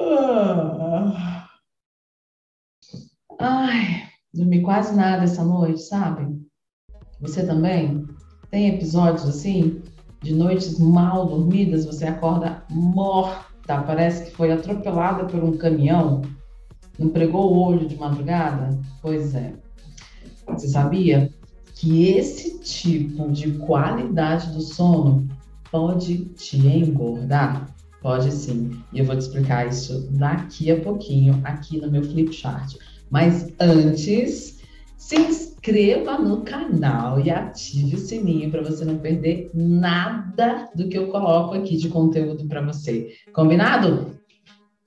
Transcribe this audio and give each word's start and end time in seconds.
Ah. 0.00 1.48
Ai, 3.38 4.02
dormi 4.32 4.62
quase 4.62 4.94
nada 4.94 5.24
essa 5.24 5.44
noite, 5.44 5.82
sabe? 5.82 6.40
Você 7.20 7.46
também? 7.46 8.06
Tem 8.50 8.68
episódios 8.68 9.26
assim? 9.26 9.82
De 10.22 10.34
noites 10.34 10.78
mal 10.78 11.26
dormidas, 11.26 11.84
você 11.86 12.06
acorda 12.06 12.64
morta, 12.70 13.82
parece 13.82 14.24
que 14.26 14.36
foi 14.36 14.52
atropelada 14.52 15.24
por 15.24 15.42
um 15.42 15.56
caminhão, 15.56 16.22
não 16.98 17.08
pregou 17.08 17.52
o 17.52 17.58
olho 17.58 17.88
de 17.88 17.96
madrugada? 17.96 18.78
Pois 19.00 19.34
é. 19.34 19.54
Você 20.48 20.68
sabia 20.68 21.30
que 21.74 22.08
esse 22.08 22.58
tipo 22.58 23.30
de 23.30 23.52
qualidade 23.58 24.52
do 24.52 24.60
sono 24.60 25.26
pode 25.70 26.26
te 26.34 26.58
engordar? 26.58 27.74
Pode 28.02 28.32
sim. 28.32 28.82
E 28.92 29.00
eu 29.00 29.04
vou 29.04 29.14
te 29.14 29.20
explicar 29.20 29.68
isso 29.68 30.08
daqui 30.12 30.70
a 30.70 30.80
pouquinho 30.80 31.40
aqui 31.44 31.78
no 31.78 31.90
meu 31.90 32.02
flip 32.02 32.32
chart. 32.32 32.76
Mas 33.10 33.52
antes, 33.60 34.60
se 34.96 35.16
inscreva 35.16 36.18
no 36.18 36.42
canal 36.42 37.20
e 37.20 37.30
ative 37.30 37.96
o 37.96 37.98
sininho 37.98 38.50
para 38.50 38.62
você 38.62 38.84
não 38.84 38.98
perder 38.98 39.50
nada 39.52 40.70
do 40.74 40.88
que 40.88 40.96
eu 40.96 41.08
coloco 41.08 41.54
aqui 41.54 41.76
de 41.76 41.88
conteúdo 41.88 42.46
para 42.46 42.62
você. 42.62 43.12
Combinado? 43.32 44.18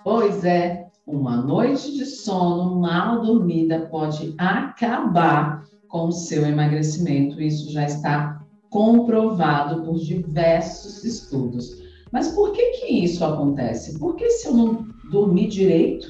Pois 0.04 0.44
é, 0.44 0.88
uma 1.06 1.38
noite 1.38 1.94
de 1.94 2.06
sono 2.06 2.80
mal 2.80 3.22
dormida 3.22 3.88
pode 3.92 4.34
acabar 4.38 5.64
com 5.88 6.08
o 6.08 6.12
seu 6.12 6.46
emagrecimento. 6.46 7.42
Isso 7.42 7.72
já 7.72 7.84
está 7.84 8.42
comprovado 8.70 9.84
por 9.84 10.00
diversos 10.00 11.04
estudos. 11.04 11.84
Mas 12.14 12.28
por 12.28 12.52
que 12.52 12.64
que 12.74 12.86
isso 13.04 13.26
acontece? 13.26 13.98
Porque 13.98 14.30
se 14.30 14.48
eu 14.48 14.54
não 14.54 14.86
dormir 15.10 15.48
direito, 15.48 16.08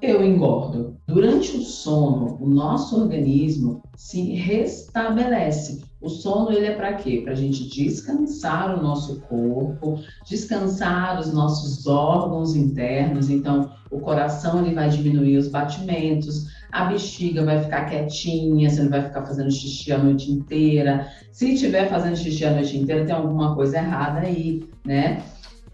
eu 0.00 0.24
engordo. 0.24 0.96
Durante 1.08 1.56
o 1.56 1.60
sono, 1.60 2.38
o 2.40 2.48
nosso 2.48 2.96
organismo 3.00 3.82
se 3.96 4.32
restabelece. 4.32 5.82
O 6.00 6.08
sono 6.08 6.52
ele 6.52 6.66
é 6.66 6.74
para 6.74 6.94
quê? 6.94 7.20
Para 7.22 7.32
a 7.32 7.36
gente 7.36 7.68
descansar 7.68 8.78
o 8.78 8.82
nosso 8.82 9.20
corpo, 9.22 9.98
descansar 10.24 11.18
os 11.18 11.32
nossos 11.32 11.84
órgãos 11.88 12.54
internos. 12.54 13.28
Então, 13.28 13.72
o 13.90 13.98
coração 13.98 14.64
ele 14.64 14.72
vai 14.72 14.88
diminuir 14.88 15.36
os 15.36 15.48
batimentos, 15.48 16.46
a 16.70 16.84
bexiga 16.84 17.44
vai 17.44 17.60
ficar 17.60 17.86
quietinha, 17.86 18.70
você 18.70 18.84
não 18.84 18.90
vai 18.90 19.02
ficar 19.02 19.26
fazendo 19.26 19.50
xixi 19.50 19.92
a 19.92 19.98
noite 19.98 20.30
inteira. 20.30 21.08
Se 21.32 21.52
estiver 21.54 21.88
fazendo 21.88 22.16
xixi 22.16 22.44
a 22.44 22.52
noite 22.52 22.78
inteira, 22.78 23.04
tem 23.04 23.14
alguma 23.14 23.54
coisa 23.56 23.78
errada 23.78 24.20
aí, 24.20 24.62
né? 24.86 25.20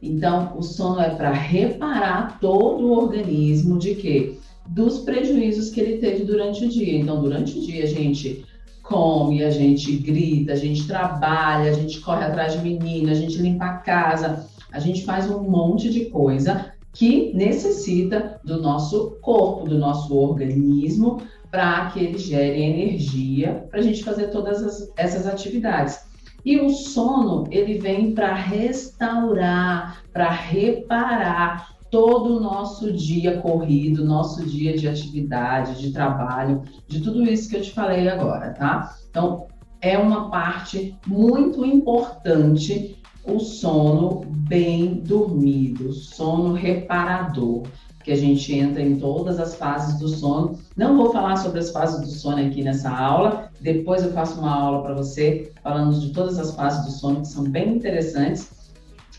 Então, 0.02 0.56
o 0.56 0.62
sono 0.62 1.00
é 1.00 1.10
para 1.10 1.32
reparar 1.32 2.38
todo 2.40 2.86
o 2.86 2.92
organismo 2.92 3.78
de 3.78 3.94
quê? 3.94 4.38
Dos 4.68 4.98
prejuízos 4.98 5.70
que 5.70 5.80
ele 5.80 5.98
teve 5.98 6.24
durante 6.24 6.64
o 6.64 6.68
dia. 6.68 6.98
Então, 6.98 7.22
durante 7.22 7.58
o 7.58 7.60
dia, 7.60 7.84
a 7.84 7.86
gente 7.86 8.44
come, 8.82 9.42
a 9.42 9.50
gente 9.50 9.96
grita, 9.96 10.52
a 10.52 10.56
gente 10.56 10.86
trabalha, 10.86 11.70
a 11.70 11.74
gente 11.74 12.00
corre 12.00 12.24
atrás 12.24 12.52
de 12.52 12.58
menina, 12.60 13.10
a 13.10 13.14
gente 13.14 13.38
limpa 13.38 13.64
a 13.64 13.76
casa, 13.78 14.46
a 14.70 14.78
gente 14.78 15.04
faz 15.04 15.30
um 15.30 15.42
monte 15.42 15.90
de 15.90 16.06
coisa 16.06 16.72
que 16.92 17.32
necessita 17.34 18.40
do 18.44 18.60
nosso 18.60 19.18
corpo, 19.20 19.68
do 19.68 19.78
nosso 19.78 20.16
organismo, 20.16 21.20
para 21.50 21.90
que 21.90 22.00
ele 22.00 22.18
gere 22.18 22.62
energia 22.62 23.66
para 23.70 23.80
a 23.80 23.82
gente 23.82 24.02
fazer 24.02 24.28
todas 24.28 24.62
as, 24.62 24.92
essas 24.96 25.26
atividades. 25.26 26.00
E 26.46 26.60
o 26.60 26.70
sono, 26.70 27.42
ele 27.50 27.76
vem 27.76 28.14
para 28.14 28.32
restaurar, 28.32 30.04
para 30.12 30.30
reparar 30.30 31.74
todo 31.90 32.36
o 32.36 32.40
nosso 32.40 32.92
dia 32.92 33.40
corrido, 33.40 34.04
nosso 34.04 34.46
dia 34.46 34.76
de 34.76 34.86
atividade, 34.86 35.80
de 35.80 35.90
trabalho, 35.90 36.62
de 36.86 37.00
tudo 37.00 37.24
isso 37.24 37.50
que 37.50 37.56
eu 37.56 37.62
te 37.62 37.72
falei 37.72 38.08
agora, 38.08 38.52
tá? 38.52 38.94
Então, 39.10 39.48
é 39.80 39.98
uma 39.98 40.30
parte 40.30 40.96
muito 41.04 41.66
importante 41.66 42.96
o 43.24 43.40
sono 43.40 44.20
bem 44.24 45.00
dormido, 45.00 45.92
sono 45.92 46.52
reparador 46.52 47.64
que 48.06 48.12
a 48.12 48.16
gente 48.16 48.54
entra 48.54 48.80
em 48.80 49.00
todas 49.00 49.40
as 49.40 49.56
fases 49.56 49.98
do 49.98 50.08
sono. 50.08 50.56
Não 50.76 50.96
vou 50.96 51.10
falar 51.10 51.34
sobre 51.38 51.58
as 51.58 51.72
fases 51.72 52.00
do 52.00 52.06
sono 52.06 52.38
aqui 52.46 52.62
nessa 52.62 52.88
aula, 52.88 53.50
depois 53.60 54.04
eu 54.04 54.12
faço 54.12 54.38
uma 54.38 54.54
aula 54.54 54.82
para 54.82 54.94
você 54.94 55.50
falando 55.60 55.98
de 55.98 56.10
todas 56.10 56.38
as 56.38 56.54
fases 56.54 56.84
do 56.84 56.92
sono 56.92 57.22
que 57.22 57.26
são 57.26 57.42
bem 57.50 57.74
interessantes. 57.74 58.48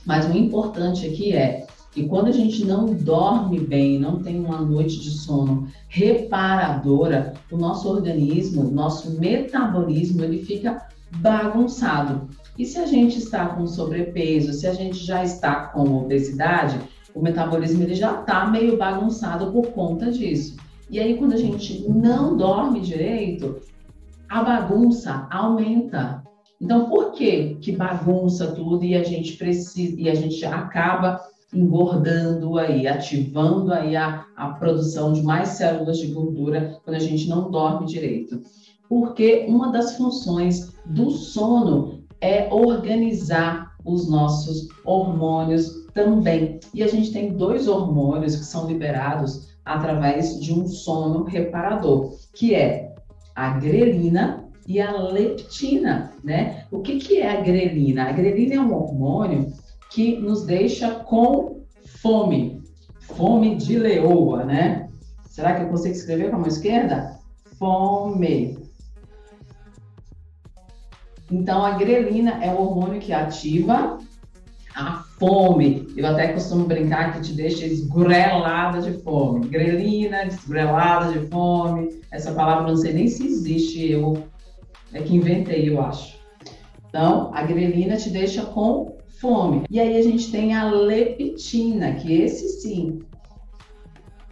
Mas 0.05 0.25
o 0.25 0.37
importante 0.37 1.05
aqui 1.05 1.35
é 1.35 1.67
que 1.91 2.07
quando 2.07 2.27
a 2.27 2.31
gente 2.31 2.63
não 2.63 2.85
dorme 2.85 3.59
bem, 3.59 3.99
não 3.99 4.23
tem 4.23 4.39
uma 4.39 4.61
noite 4.61 5.01
de 5.01 5.11
sono 5.11 5.67
reparadora, 5.89 7.33
o 7.51 7.57
nosso 7.57 7.89
organismo, 7.89 8.69
o 8.69 8.71
nosso 8.71 9.19
metabolismo, 9.19 10.23
ele 10.23 10.45
fica 10.45 10.87
bagunçado. 11.17 12.29
E 12.57 12.63
se 12.63 12.79
a 12.79 12.85
gente 12.85 13.17
está 13.17 13.47
com 13.47 13.67
sobrepeso, 13.67 14.53
se 14.53 14.65
a 14.65 14.73
gente 14.73 14.97
já 15.03 15.25
está 15.25 15.65
com 15.67 15.93
obesidade, 15.97 16.79
o 17.17 17.21
metabolismo 17.21 17.81
ele 17.81 17.95
já 17.95 18.19
está 18.19 18.45
meio 18.45 18.77
bagunçado 18.77 19.51
por 19.51 19.69
conta 19.71 20.11
disso. 20.11 20.55
E 20.87 20.99
aí, 20.99 21.17
quando 21.17 21.33
a 21.33 21.37
gente 21.37 21.89
não 21.89 22.37
dorme 22.37 22.79
direito, 22.79 23.59
a 24.29 24.43
bagunça 24.43 25.27
aumenta. 25.31 26.23
Então, 26.61 26.87
por 26.87 27.13
que 27.13 27.55
que 27.55 27.71
bagunça 27.71 28.51
tudo 28.51 28.85
e 28.85 28.95
a 28.95 29.03
gente 29.03 29.35
precisa 29.35 29.99
e 29.99 30.07
a 30.07 30.13
gente 30.13 30.45
acaba 30.45 31.19
engordando 31.51 32.57
aí, 32.59 32.87
ativando 32.87 33.73
aí 33.73 33.95
a, 33.95 34.25
a 34.35 34.49
produção 34.49 35.11
de 35.11 35.23
mais 35.23 35.49
células 35.49 35.97
de 35.97 36.07
gordura 36.07 36.79
quando 36.85 36.97
a 36.97 36.99
gente 36.99 37.27
não 37.27 37.49
dorme 37.49 37.87
direito? 37.87 38.39
Porque 38.87 39.45
uma 39.49 39.71
das 39.71 39.97
funções 39.97 40.71
do 40.85 41.09
sono 41.09 42.03
é 42.21 42.47
organizar 42.53 43.75
os 43.83 44.09
nossos 44.09 44.67
hormônios 44.85 45.86
também. 45.97 46.59
E 46.75 46.83
a 46.83 46.87
gente 46.87 47.11
tem 47.11 47.33
dois 47.33 47.67
hormônios 47.67 48.35
que 48.35 48.45
são 48.45 48.67
liberados 48.67 49.49
através 49.65 50.39
de 50.39 50.53
um 50.53 50.67
sono 50.67 51.23
reparador, 51.23 52.13
que 52.35 52.53
é 52.53 52.93
a 53.35 53.57
grelina 53.57 54.47
e 54.67 54.79
a 54.79 54.91
leptina, 54.91 56.13
né? 56.23 56.65
O 56.71 56.81
que, 56.81 56.99
que 56.99 57.17
é 57.17 57.31
a 57.31 57.41
grelina? 57.41 58.03
A 58.03 58.11
grelina 58.11 58.53
é 58.53 58.59
um 58.59 58.75
hormônio 58.75 59.51
que 59.89 60.17
nos 60.17 60.45
deixa 60.45 60.91
com 60.91 61.63
fome, 61.99 62.61
fome 62.99 63.55
de 63.55 63.79
leoa, 63.79 64.45
né? 64.45 64.87
Será 65.27 65.55
que 65.55 65.63
eu 65.63 65.69
consigo 65.69 65.95
escrever 65.95 66.29
com 66.29 66.35
a 66.35 66.39
mão 66.39 66.47
esquerda? 66.47 67.17
Fome. 67.57 68.59
Então, 71.31 71.65
a 71.65 71.71
grelina 71.71 72.43
é 72.43 72.53
o 72.53 72.61
hormônio 72.61 73.01
que 73.01 73.11
ativa 73.11 73.97
a 74.75 75.06
fome. 75.17 75.87
Eu 75.95 76.05
até 76.05 76.29
costumo 76.29 76.65
brincar 76.65 77.13
que 77.13 77.21
te 77.21 77.33
deixa 77.33 77.65
esgrelada 77.65 78.81
de 78.81 79.01
fome. 79.01 79.47
Grelina, 79.47 80.25
esgrelada 80.25 81.11
de 81.11 81.27
fome. 81.27 82.01
Essa 82.11 82.31
palavra 82.31 82.67
não 82.67 82.77
sei 82.77 82.93
nem 82.93 83.07
se 83.07 83.25
existe, 83.25 83.91
eu 83.91 84.23
é 84.93 85.01
que 85.01 85.15
inventei, 85.15 85.69
eu 85.69 85.81
acho. 85.81 86.17
Então, 86.89 87.31
a 87.33 87.43
grelina 87.43 87.97
te 87.97 88.09
deixa 88.09 88.45
com 88.45 88.97
fome. 89.19 89.63
E 89.69 89.79
aí 89.79 89.97
a 89.97 90.01
gente 90.01 90.31
tem 90.31 90.53
a 90.53 90.69
leptina, 90.69 91.95
que 91.95 92.13
esse 92.13 92.61
sim 92.61 92.99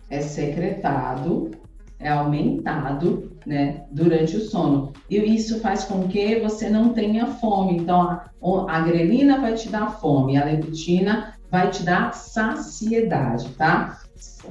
é 0.09 0.21
secretado, 0.21 1.51
é 1.99 2.09
aumentado 2.09 3.31
né, 3.45 3.85
durante 3.91 4.35
o 4.37 4.41
sono. 4.41 4.93
E 5.09 5.17
isso 5.17 5.59
faz 5.59 5.85
com 5.85 6.07
que 6.07 6.39
você 6.39 6.69
não 6.69 6.93
tenha 6.93 7.27
fome. 7.27 7.77
Então, 7.77 8.01
a, 8.01 8.29
a 8.67 8.79
grelina 8.81 9.39
vai 9.39 9.53
te 9.53 9.69
dar 9.69 9.99
fome, 9.99 10.37
a 10.37 10.45
leptina 10.45 11.35
vai 11.49 11.69
te 11.69 11.83
dar 11.83 12.13
saciedade, 12.13 13.49
tá? 13.53 13.99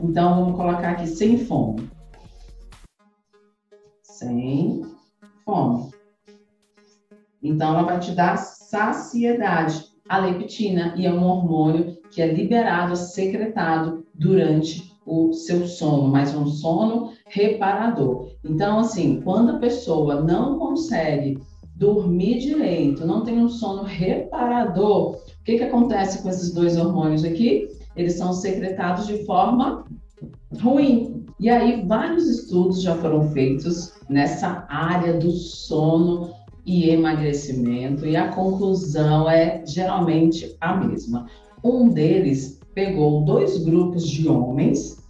Então, 0.03 0.37
vamos 0.37 0.56
colocar 0.56 0.91
aqui 0.91 1.06
sem 1.06 1.38
fome. 1.38 1.91
Sem 4.02 4.82
fome. 5.44 5.90
Então, 7.43 7.75
ela 7.75 7.82
vai 7.82 8.00
te 8.00 8.12
dar 8.12 8.37
saciedade, 8.37 9.85
a 10.08 10.19
leptina, 10.19 10.94
e 10.97 11.06
é 11.06 11.12
um 11.12 11.25
hormônio 11.25 11.99
que 12.11 12.23
é 12.23 12.32
liberado, 12.32 12.97
secretado 12.97 14.06
durante 14.14 14.94
o 15.05 15.32
seu 15.32 15.67
sono, 15.67 16.08
mas 16.08 16.35
um 16.35 16.47
sono 16.47 17.12
reparador. 17.26 18.29
Então, 18.44 18.79
assim, 18.79 19.21
quando 19.23 19.53
a 19.53 19.59
pessoa 19.59 20.21
não 20.21 20.59
consegue 20.59 21.38
dormir 21.76 22.38
direito, 22.38 23.06
não 23.06 23.25
tem 23.25 23.38
um 23.38 23.49
sono 23.49 23.82
reparador, 23.82 25.17
o 25.17 25.44
que, 25.44 25.59
que 25.59 25.65
acontece 25.65 26.23
com 26.23 26.29
esses 26.29 26.53
dois 26.53 26.76
hormônios 26.76 27.25
aqui? 27.25 27.69
Eles 27.97 28.15
são 28.15 28.32
secretados 28.32 29.06
de 29.06 29.25
forma 29.25 29.85
ruim. 30.61 31.25
E 31.41 31.50
aí, 31.50 31.85
vários 31.87 32.29
estudos 32.29 32.81
já 32.81 32.94
foram 32.97 33.29
feitos 33.31 33.93
nessa 34.09 34.65
área 34.69 35.15
do 35.15 35.31
sono 35.32 36.32
e 36.65 36.88
emagrecimento, 36.88 38.06
e 38.06 38.17
a 38.17 38.29
conclusão 38.29 39.29
é 39.29 39.62
geralmente 39.67 40.56
a 40.61 40.76
mesma. 40.76 41.26
Um 41.62 41.88
deles 41.88 42.61
pegou 42.75 43.25
dois 43.25 43.62
grupos 43.62 44.06
de 44.06 44.29
homens, 44.29 45.04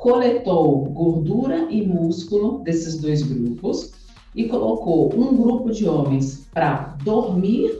coletou 0.00 0.86
gordura 0.86 1.70
e 1.70 1.86
músculo 1.86 2.60
desses 2.60 2.98
dois 2.98 3.22
grupos 3.22 3.92
e 4.34 4.48
colocou 4.48 5.14
um 5.14 5.36
grupo 5.36 5.70
de 5.70 5.86
homens 5.86 6.48
para 6.54 6.96
dormir, 7.04 7.70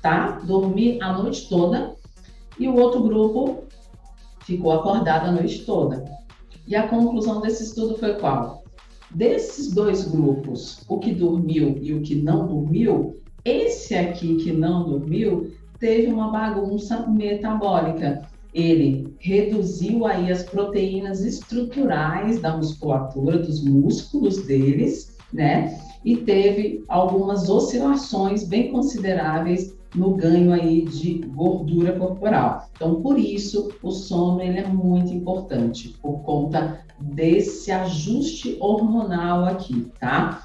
tá? 0.00 0.38
Dormir 0.44 1.02
a 1.02 1.12
noite 1.18 1.48
toda 1.48 1.96
e 2.60 2.68
o 2.68 2.76
outro 2.76 3.02
grupo 3.02 3.64
ficou 4.44 4.70
acordado 4.70 5.26
a 5.26 5.32
noite 5.32 5.64
toda. 5.64 6.04
E 6.64 6.76
a 6.76 6.86
conclusão 6.86 7.40
desse 7.40 7.64
estudo 7.64 7.98
foi 7.98 8.14
qual? 8.14 8.62
Desses 9.10 9.74
dois 9.74 10.06
grupos, 10.06 10.80
o 10.88 11.00
que 11.00 11.12
dormiu 11.12 11.76
e 11.82 11.92
o 11.92 12.02
que 12.02 12.14
não 12.14 12.46
dormiu, 12.46 13.20
esse 13.44 13.96
aqui 13.96 14.36
que 14.36 14.52
não 14.52 14.88
dormiu 14.88 15.52
teve 15.80 16.06
uma 16.06 16.30
bagunça 16.30 17.04
metabólica. 17.08 18.22
Ele 18.54 19.12
reduziu 19.18 20.06
aí 20.06 20.30
as 20.30 20.44
proteínas 20.44 21.24
estruturais 21.24 22.40
da 22.40 22.56
musculatura, 22.56 23.38
dos 23.38 23.64
músculos 23.64 24.46
deles, 24.46 25.16
né? 25.32 25.76
E 26.04 26.18
teve 26.18 26.84
algumas 26.86 27.50
oscilações 27.50 28.44
bem 28.44 28.70
consideráveis 28.70 29.74
no 29.94 30.14
ganho 30.14 30.52
aí 30.52 30.82
de 30.82 31.14
gordura 31.34 31.98
corporal. 31.98 32.68
Então, 32.74 33.00
por 33.00 33.18
isso, 33.18 33.72
o 33.82 33.90
sono 33.90 34.40
ele 34.40 34.58
é 34.58 34.66
muito 34.66 35.12
importante, 35.12 35.96
por 36.00 36.20
conta 36.20 36.80
desse 37.00 37.72
ajuste 37.72 38.56
hormonal 38.60 39.44
aqui, 39.44 39.86
tá? 39.98 40.44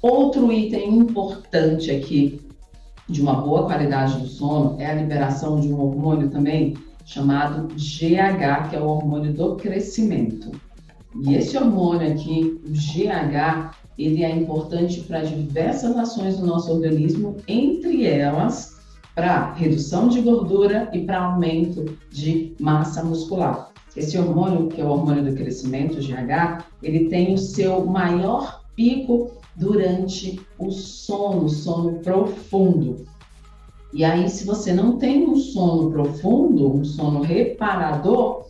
Outro 0.00 0.52
item 0.52 0.98
importante 0.98 1.90
aqui 1.90 2.40
de 3.08 3.20
uma 3.20 3.34
boa 3.34 3.64
qualidade 3.64 4.18
do 4.18 4.26
sono 4.26 4.80
é 4.80 4.86
a 4.86 4.94
liberação 4.94 5.60
de 5.60 5.72
um 5.72 5.80
hormônio 5.80 6.28
também 6.28 6.74
chamado 7.04 7.68
GH, 7.74 8.68
que 8.70 8.76
é 8.76 8.80
o 8.80 8.86
hormônio 8.86 9.32
do 9.32 9.56
crescimento. 9.56 10.52
E 11.24 11.34
esse 11.34 11.56
hormônio 11.56 12.10
aqui, 12.10 12.60
o 12.64 12.70
GH, 12.70 13.74
ele 13.98 14.24
é 14.24 14.30
importante 14.30 15.00
para 15.00 15.20
diversas 15.20 15.96
ações 15.96 16.38
do 16.38 16.46
nosso 16.46 16.72
organismo, 16.72 17.36
entre 17.46 18.06
elas 18.06 18.80
para 19.14 19.52
redução 19.52 20.08
de 20.08 20.22
gordura 20.22 20.88
e 20.92 21.00
para 21.00 21.22
aumento 21.22 21.84
de 22.10 22.54
massa 22.58 23.04
muscular. 23.04 23.70
Esse 23.94 24.16
hormônio, 24.18 24.68
que 24.68 24.80
é 24.80 24.84
o 24.84 24.88
hormônio 24.88 25.22
do 25.22 25.36
crescimento, 25.36 26.00
GH, 26.00 26.64
ele 26.82 27.08
tem 27.10 27.34
o 27.34 27.38
seu 27.38 27.84
maior 27.84 28.62
pico 28.74 29.30
durante 29.54 30.40
o 30.58 30.70
sono, 30.70 31.46
sono 31.48 31.98
profundo. 31.98 33.04
E 33.92 34.04
aí, 34.04 34.28
se 34.28 34.46
você 34.46 34.72
não 34.72 34.96
tem 34.96 35.28
um 35.28 35.36
sono 35.36 35.90
profundo, 35.90 36.74
um 36.74 36.84
sono 36.84 37.20
reparador, 37.20 38.46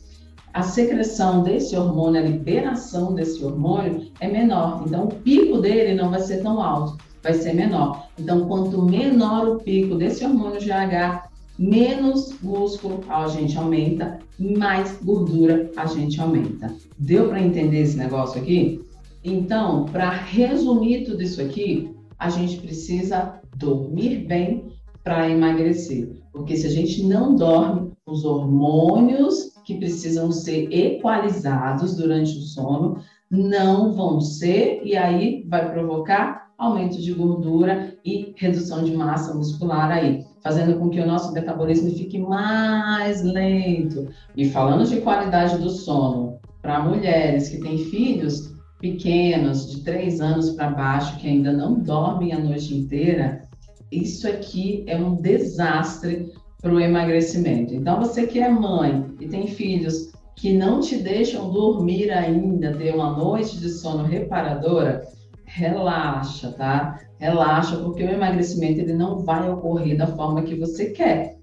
a 0.55 0.62
secreção 0.62 1.43
desse 1.43 1.77
hormônio, 1.77 2.21
a 2.21 2.25
liberação 2.25 3.15
desse 3.15 3.43
hormônio 3.44 4.09
é 4.21 4.29
menor. 4.29 4.85
Então, 4.87 5.05
o 5.05 5.15
pico 5.15 5.59
dele 5.59 5.94
não 5.94 6.11
vai 6.11 6.21
ser 6.21 6.43
tão 6.43 6.62
alto, 6.62 6.99
vai 7.23 7.33
ser 7.33 7.55
menor. 7.55 8.06
Então, 8.19 8.47
quanto 8.47 8.83
menor 8.83 9.49
o 9.49 9.59
pico 9.59 9.97
desse 9.97 10.25
hormônio 10.25 10.61
GH, 10.61 11.29
menos 11.59 12.35
músculo 12.41 13.00
a 13.09 13.27
gente 13.29 13.56
aumenta, 13.59 14.19
mais 14.39 14.99
gordura 15.03 15.71
a 15.77 15.87
gente 15.87 16.21
aumenta. 16.21 16.73
Deu 16.99 17.29
para 17.29 17.43
entender 17.43 17.81
esse 17.81 17.97
negócio 17.97 18.41
aqui? 18.41 18.81
Então, 19.25 19.87
para 19.87 20.11
resumir 20.11 21.05
tudo 21.05 21.23
isso 21.23 21.41
aqui, 21.41 21.91
a 22.19 22.29
gente 22.29 22.59
precisa 22.59 23.41
dormir 23.56 24.27
bem 24.27 24.71
para 25.02 25.28
emagrecer. 25.28 26.10
Porque 26.32 26.56
se 26.56 26.66
a 26.66 26.70
gente 26.70 27.04
não 27.04 27.34
dorme, 27.34 27.93
os 28.06 28.25
hormônios 28.25 29.52
que 29.64 29.78
precisam 29.78 30.32
ser 30.32 30.72
equalizados 30.72 31.96
durante 31.96 32.37
o 32.37 32.43
sono 32.43 32.99
não 33.31 33.93
vão 33.93 34.20
ser, 34.20 34.82
e 34.84 34.96
aí 34.96 35.44
vai 35.49 35.70
provocar 35.70 36.50
aumento 36.58 37.00
de 37.00 37.12
gordura 37.12 37.96
e 38.04 38.34
redução 38.37 38.84
de 38.84 38.94
massa 38.94 39.34
muscular 39.34 39.90
aí, 39.90 40.25
fazendo 40.43 40.78
com 40.78 40.90
que 40.90 41.00
o 41.00 41.06
nosso 41.06 41.32
metabolismo 41.32 41.90
fique 41.90 42.19
mais 42.19 43.22
lento. 43.22 44.08
E 44.37 44.48
falando 44.48 44.87
de 44.87 45.00
qualidade 45.00 45.58
do 45.58 45.70
sono, 45.70 46.38
para 46.60 46.84
mulheres 46.84 47.48
que 47.48 47.58
têm 47.58 47.78
filhos 47.78 48.55
pequenos, 48.78 49.70
de 49.70 49.82
três 49.82 50.20
anos 50.20 50.50
para 50.50 50.70
baixo, 50.70 51.16
que 51.19 51.28
ainda 51.28 51.52
não 51.52 51.75
dormem 51.75 52.32
a 52.32 52.38
noite 52.38 52.76
inteira, 52.76 53.48
isso 53.93 54.27
aqui 54.27 54.85
é 54.87 54.97
um 54.97 55.15
desastre 55.17 56.33
para 56.61 56.73
o 56.73 56.81
emagrecimento. 56.81 57.75
Então, 57.75 58.00
você 58.00 58.27
que 58.27 58.41
é 58.41 58.49
mãe 58.49 59.05
e 59.21 59.29
tem 59.29 59.47
filhos 59.47 60.12
que 60.37 60.53
não 60.53 60.81
te 60.81 60.97
deixam 60.97 61.50
dormir 61.50 62.11
ainda, 62.11 62.73
ter 62.73 62.94
uma 62.94 63.11
noite 63.17 63.59
de 63.59 63.69
sono 63.69 64.05
reparadora, 64.05 65.03
relaxa, 65.44 66.53
tá? 66.53 67.00
Relaxa, 67.19 67.77
porque 67.77 68.03
o 68.03 68.11
emagrecimento 68.11 68.81
ele 68.81 68.94
não 68.94 69.19
vai 69.19 69.49
ocorrer 69.50 69.97
da 69.97 70.06
forma 70.06 70.43
que 70.43 70.55
você 70.55 70.87
quer. 70.87 71.37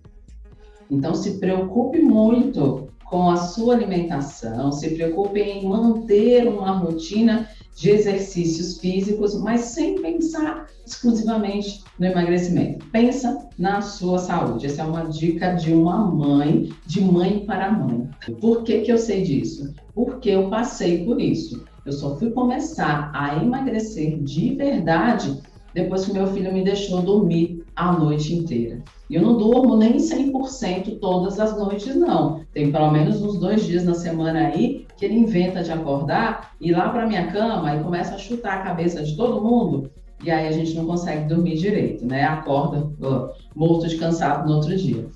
Então, 0.90 1.14
se 1.14 1.40
preocupe 1.40 2.00
muito 2.00 2.90
com 3.06 3.30
a 3.30 3.38
sua 3.38 3.76
alimentação, 3.76 4.72
se 4.72 4.90
preocupe 4.96 5.40
em 5.40 5.68
manter 5.68 6.48
uma 6.48 6.72
rotina 6.72 7.48
de 7.80 7.92
exercícios 7.92 8.78
físicos, 8.78 9.40
mas 9.40 9.62
sem 9.62 10.02
pensar 10.02 10.68
exclusivamente 10.86 11.82
no 11.98 12.08
emagrecimento. 12.08 12.86
Pensa 12.88 13.48
na 13.58 13.82
sua 13.82 14.18
saúde. 14.18 14.66
Essa 14.66 14.82
é 14.82 14.86
uma 14.86 15.06
dica 15.06 15.54
de 15.54 15.74
uma 15.74 16.06
mãe, 16.06 16.70
de 16.86 17.00
mãe 17.00 17.46
para 17.46 17.72
mãe. 17.72 18.10
Por 18.42 18.64
que, 18.64 18.82
que 18.82 18.92
eu 18.92 18.98
sei 18.98 19.24
disso? 19.24 19.74
Porque 19.96 20.30
eu 20.30 20.50
passei 20.50 21.06
por 21.06 21.22
isso. 21.22 21.64
Eu 21.86 21.94
só 21.94 22.18
fui 22.18 22.32
começar 22.32 23.12
a 23.14 23.42
emagrecer 23.42 24.22
de 24.22 24.56
verdade 24.56 25.40
depois 25.74 26.06
que 26.06 26.12
meu 26.12 26.28
filho 26.28 26.52
me 26.52 26.64
deixou 26.64 27.02
dormir 27.02 27.64
a 27.76 27.94
noite 27.94 28.36
inteira. 28.36 28.84
E 29.10 29.16
eu 29.16 29.24
não 29.24 29.38
durmo 29.38 29.76
nem 29.76 29.98
100% 29.98 31.00
todas 31.00 31.40
as 31.40 31.58
noites, 31.58 31.96
não. 31.96 32.42
Tem 32.54 32.72
pelo 32.72 32.92
menos 32.92 33.22
uns 33.22 33.40
dois 33.40 33.66
dias 33.66 33.84
na 33.84 33.96
semana 33.96 34.40
aí 34.40 34.86
que 34.96 35.06
ele 35.06 35.16
inventa 35.16 35.64
de 35.64 35.72
acordar, 35.72 36.52
ir 36.62 36.74
lá 36.74 36.90
para 36.90 37.08
minha 37.08 37.32
cama 37.32 37.76
e 37.76 37.84
começa 37.84 38.14
a 38.14 38.20
chutar 38.20 38.60
a 38.60 38.64
cabeça 38.64 39.02
de 39.02 39.16
todo 39.16 39.42
mundo. 39.42 39.90
E 40.24 40.30
aí 40.30 40.48
a 40.48 40.52
gente 40.52 40.76
não 40.76 40.86
consegue 40.86 41.28
dormir 41.28 41.58
direito, 41.58 42.06
né? 42.06 42.24
Acorda 42.24 42.80
uh, 42.80 43.30
morto 43.56 43.88
de 43.88 43.98
cansado 43.98 44.48
no 44.48 44.58
outro 44.58 44.76
dia. 44.76 45.08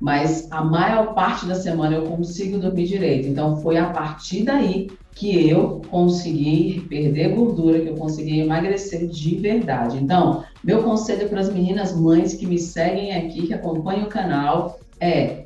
Mas 0.00 0.46
a 0.50 0.62
maior 0.62 1.14
parte 1.14 1.46
da 1.46 1.54
semana 1.54 1.96
eu 1.96 2.02
consigo 2.04 2.58
dormir 2.58 2.86
direito. 2.86 3.28
Então 3.28 3.56
foi 3.56 3.76
a 3.76 3.90
partir 3.90 4.44
daí 4.44 4.88
que 5.12 5.48
eu 5.48 5.82
consegui 5.90 6.86
perder 6.88 7.34
gordura, 7.34 7.80
que 7.80 7.88
eu 7.88 7.96
consegui 7.96 8.38
emagrecer 8.38 9.08
de 9.08 9.34
verdade. 9.36 9.98
Então, 9.98 10.44
meu 10.62 10.84
conselho 10.84 11.28
para 11.28 11.40
as 11.40 11.52
meninas 11.52 11.96
mães 11.96 12.34
que 12.34 12.46
me 12.46 12.58
seguem 12.58 13.12
aqui, 13.16 13.48
que 13.48 13.54
acompanham 13.54 14.04
o 14.04 14.08
canal, 14.08 14.78
é 15.00 15.44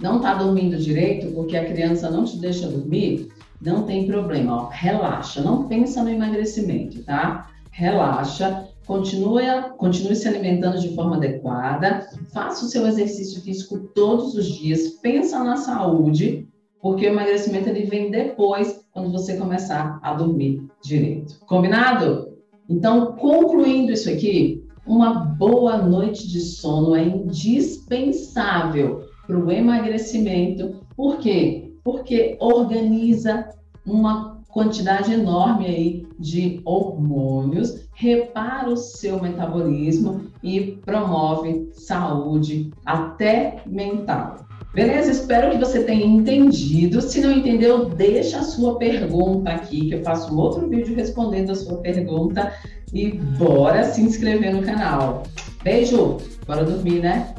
não 0.00 0.16
está 0.16 0.34
dormindo 0.34 0.76
direito 0.76 1.32
porque 1.32 1.56
a 1.56 1.64
criança 1.64 2.10
não 2.10 2.24
te 2.24 2.38
deixa 2.38 2.68
dormir, 2.68 3.28
não 3.60 3.82
tem 3.82 4.06
problema, 4.06 4.54
ó, 4.54 4.68
relaxa, 4.68 5.42
não 5.42 5.64
pensa 5.66 6.02
no 6.02 6.10
emagrecimento, 6.10 7.02
tá? 7.02 7.50
Relaxa, 7.72 8.67
continue, 8.88 9.44
continue 9.76 10.16
se 10.16 10.26
alimentando 10.26 10.80
de 10.80 10.94
forma 10.94 11.16
adequada, 11.16 12.08
faça 12.32 12.64
o 12.64 12.68
seu 12.68 12.86
exercício 12.86 13.42
físico 13.42 13.80
todos 13.94 14.34
os 14.34 14.46
dias, 14.46 14.88
pensa 15.02 15.44
na 15.44 15.58
saúde, 15.58 16.48
porque 16.80 17.04
o 17.06 17.10
emagrecimento 17.10 17.68
ele 17.68 17.84
vem 17.84 18.10
depois, 18.10 18.80
quando 18.90 19.12
você 19.12 19.36
começar 19.36 20.00
a 20.02 20.14
dormir 20.14 20.66
direito. 20.82 21.38
Combinado? 21.40 22.38
Então, 22.66 23.12
concluindo 23.16 23.92
isso 23.92 24.08
aqui, 24.08 24.66
uma 24.86 25.12
boa 25.12 25.76
noite 25.76 26.26
de 26.26 26.40
sono 26.40 26.96
é 26.96 27.04
indispensável 27.04 29.02
para 29.26 29.38
o 29.38 29.50
emagrecimento. 29.50 30.80
Por 30.96 31.18
quê? 31.18 31.74
Porque 31.84 32.38
organiza 32.40 33.50
uma 33.84 34.40
quantidade 34.48 35.12
enorme 35.12 35.66
aí 35.66 36.07
de 36.18 36.60
hormônios, 36.64 37.88
repara 37.94 38.68
o 38.68 38.76
seu 38.76 39.22
metabolismo 39.22 40.22
e 40.42 40.78
promove 40.84 41.68
saúde 41.72 42.70
até 42.84 43.62
mental. 43.66 44.46
Beleza? 44.74 45.10
Espero 45.10 45.50
que 45.50 45.58
você 45.58 45.82
tenha 45.82 46.04
entendido. 46.04 47.00
Se 47.00 47.20
não 47.20 47.32
entendeu, 47.32 47.86
deixa 47.86 48.38
a 48.38 48.42
sua 48.42 48.78
pergunta 48.78 49.50
aqui, 49.50 49.88
que 49.88 49.94
eu 49.94 50.04
faço 50.04 50.32
um 50.32 50.38
outro 50.38 50.68
vídeo 50.68 50.94
respondendo 50.94 51.50
a 51.50 51.54
sua 51.54 51.78
pergunta. 51.78 52.52
E 52.92 53.12
bora 53.12 53.84
se 53.84 54.00
inscrever 54.00 54.54
no 54.54 54.62
canal. 54.62 55.22
Beijo! 55.62 56.18
Bora 56.46 56.64
dormir, 56.64 57.00
né? 57.00 57.34